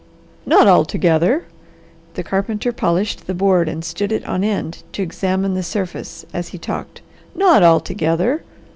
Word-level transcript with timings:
"Not 0.47 0.67
altogether!" 0.67 1.43
The 2.15 2.23
carpenter 2.23 2.71
polished 2.71 3.27
the 3.27 3.35
board 3.35 3.69
and 3.69 3.85
stood 3.85 4.11
it 4.11 4.27
on 4.27 4.43
end 4.43 4.81
to 4.93 5.03
examine 5.03 5.53
the 5.53 5.61
surface 5.61 6.25
as 6.33 6.47
he 6.47 6.57
talked. 6.57 7.01
"Not 7.35 7.61
altogether! 7.61 8.41